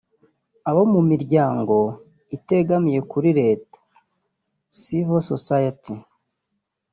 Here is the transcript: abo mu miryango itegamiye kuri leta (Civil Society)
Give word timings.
abo 0.69 0.81
mu 0.93 1.01
miryango 1.09 1.75
itegamiye 2.37 2.99
kuri 3.11 3.29
leta 3.39 3.77
(Civil 4.79 5.21
Society) 5.31 5.93